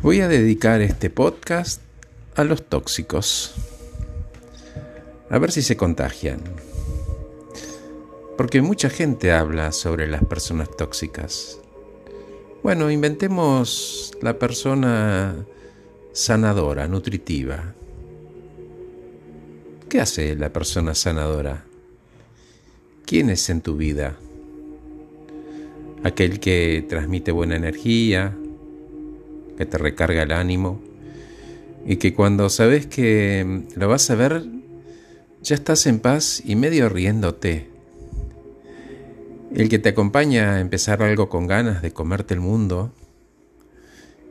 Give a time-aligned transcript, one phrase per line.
[0.00, 1.82] Voy a dedicar este podcast
[2.36, 3.52] a los tóxicos.
[5.28, 6.40] A ver si se contagian.
[8.36, 11.58] Porque mucha gente habla sobre las personas tóxicas.
[12.62, 15.34] Bueno, inventemos la persona
[16.12, 17.74] sanadora, nutritiva.
[19.88, 21.64] ¿Qué hace la persona sanadora?
[23.04, 24.16] ¿Quién es en tu vida?
[26.04, 28.36] Aquel que transmite buena energía,
[29.58, 30.80] que te recarga el ánimo
[31.84, 34.44] y que cuando sabes que lo vas a ver,
[35.42, 37.68] ya estás en paz y medio riéndote.
[39.52, 42.92] El que te acompaña a empezar algo con ganas de comerte el mundo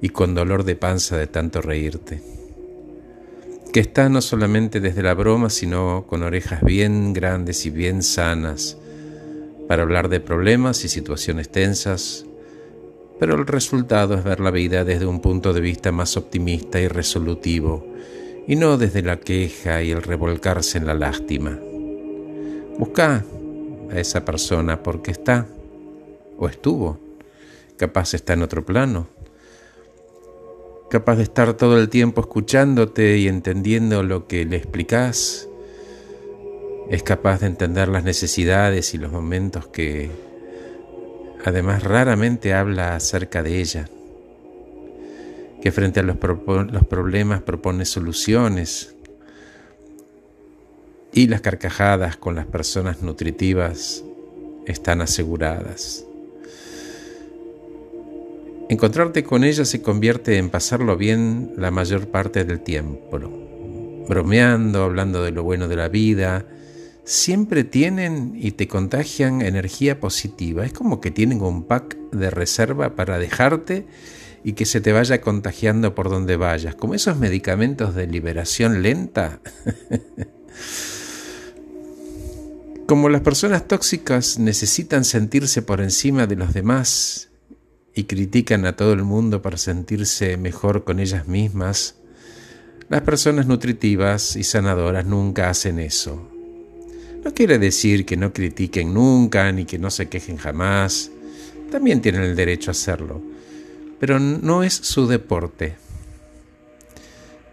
[0.00, 2.22] y con dolor de panza de tanto reírte.
[3.72, 8.76] Que está no solamente desde la broma, sino con orejas bien grandes y bien sanas
[9.66, 12.25] para hablar de problemas y situaciones tensas
[13.18, 16.88] pero el resultado es ver la vida desde un punto de vista más optimista y
[16.88, 17.86] resolutivo,
[18.46, 21.58] y no desde la queja y el revolcarse en la lástima.
[22.78, 23.24] Busca
[23.90, 25.46] a esa persona porque está,
[26.38, 26.98] o estuvo,
[27.76, 29.08] capaz está en otro plano,
[30.90, 35.48] capaz de estar todo el tiempo escuchándote y entendiendo lo que le explicas,
[36.90, 40.10] es capaz de entender las necesidades y los momentos que
[41.46, 43.88] Además, raramente habla acerca de ella,
[45.62, 48.96] que frente a los, problemas propone soluciones
[51.12, 54.02] y las carcajadas con las personas nutritivas
[54.66, 56.04] están aseguradas.
[58.68, 63.20] Encontrarte con ella se convierte en pasarlo bien la mayor parte del tiempo,
[64.08, 66.44] bromeando, hablando de lo bueno de la vida,
[67.06, 70.66] siempre tienen y te contagian energía positiva.
[70.66, 73.86] Es como que tienen un pack de reserva para dejarte
[74.44, 79.40] y que se te vaya contagiando por donde vayas, como esos medicamentos de liberación lenta.
[82.86, 87.30] como las personas tóxicas necesitan sentirse por encima de los demás
[87.94, 91.96] y critican a todo el mundo para sentirse mejor con ellas mismas,
[92.88, 96.35] las personas nutritivas y sanadoras nunca hacen eso
[97.26, 101.10] no quiere decir que no critiquen nunca ni que no se quejen jamás.
[101.72, 103.20] También tienen el derecho a hacerlo.
[103.98, 105.74] Pero no es su deporte.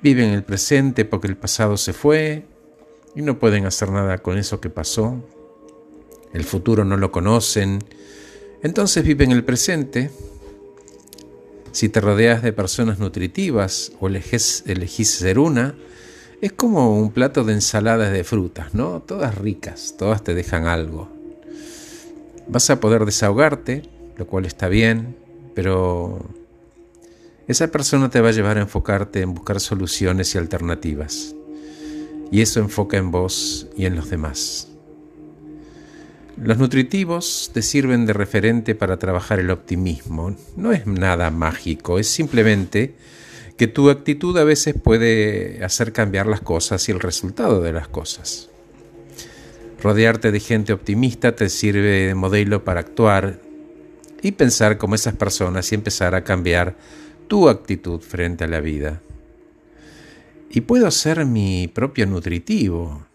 [0.00, 2.46] Viven el presente porque el pasado se fue
[3.14, 5.22] y no pueden hacer nada con eso que pasó.
[6.32, 7.84] El futuro no lo conocen.
[8.62, 10.10] Entonces viven el presente.
[11.72, 15.74] Si te rodeas de personas nutritivas o elegís, elegís ser una,
[16.40, 19.00] es como un plato de ensaladas de frutas, ¿no?
[19.00, 21.08] Todas ricas, todas te dejan algo.
[22.46, 23.82] Vas a poder desahogarte,
[24.16, 25.16] lo cual está bien,
[25.54, 26.18] pero
[27.48, 31.34] esa persona te va a llevar a enfocarte en buscar soluciones y alternativas.
[32.30, 34.68] Y eso enfoca en vos y en los demás.
[36.36, 40.36] Los nutritivos te sirven de referente para trabajar el optimismo.
[40.56, 42.94] No es nada mágico, es simplemente
[43.58, 47.88] que tu actitud a veces puede hacer cambiar las cosas y el resultado de las
[47.88, 48.48] cosas.
[49.82, 53.40] Rodearte de gente optimista te sirve de modelo para actuar
[54.22, 56.76] y pensar como esas personas y empezar a cambiar
[57.26, 59.00] tu actitud frente a la vida.
[60.50, 63.06] Y puedo ser mi propio nutritivo.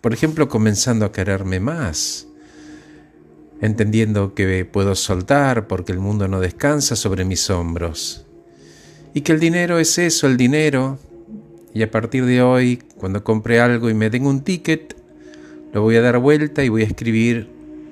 [0.00, 2.26] Por ejemplo, comenzando a quererme más,
[3.60, 8.26] entendiendo que puedo soltar porque el mundo no descansa sobre mis hombros
[9.14, 10.98] y que el dinero es eso, el dinero.
[11.72, 14.96] Y a partir de hoy, cuando compre algo y me den un ticket,
[15.72, 17.48] lo voy a dar vuelta y voy a escribir,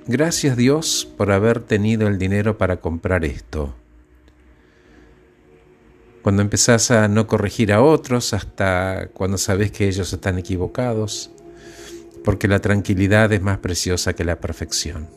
[0.06, 3.74] gracias Dios por haber tenido el dinero para comprar esto.
[6.22, 11.30] Cuando empezás a no corregir a otros hasta cuando sabes que ellos están equivocados,
[12.24, 15.08] porque la tranquilidad es más preciosa que la perfección.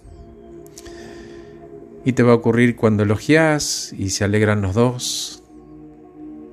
[2.06, 5.41] Y te va a ocurrir cuando elogias y se alegran los dos,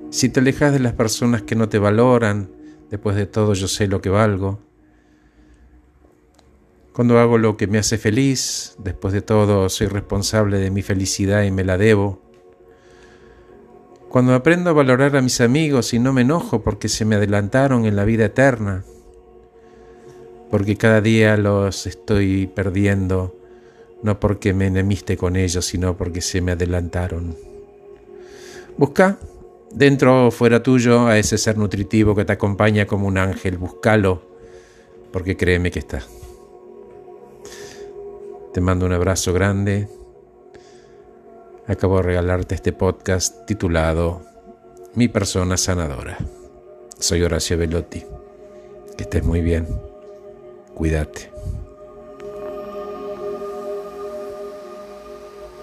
[0.09, 2.49] si te alejas de las personas que no te valoran,
[2.89, 4.59] después de todo yo sé lo que valgo.
[6.93, 11.43] Cuando hago lo que me hace feliz, después de todo soy responsable de mi felicidad
[11.43, 12.21] y me la debo.
[14.09, 17.85] Cuando aprendo a valorar a mis amigos y no me enojo porque se me adelantaron
[17.85, 18.83] en la vida eterna,
[20.49, 23.35] porque cada día los estoy perdiendo,
[24.01, 27.37] no porque me enemiste con ellos, sino porque se me adelantaron.
[28.77, 29.19] Busca
[29.71, 33.57] dentro o fuera tuyo a ese ser nutritivo que te acompaña como un ángel.
[33.57, 34.21] Búscalo,
[35.11, 36.01] porque créeme que está.
[38.53, 39.87] Te mando un abrazo grande.
[41.67, 44.23] acabo de regalarte este podcast titulado
[44.95, 46.17] Mi persona sanadora.
[46.97, 48.03] Soy Horacio Velotti.
[48.97, 49.67] Que estés muy bien.
[50.73, 51.31] Cuídate.